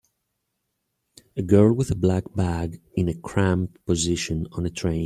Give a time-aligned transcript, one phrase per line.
[1.37, 4.99] A girl with a black bag in a cramped position on a train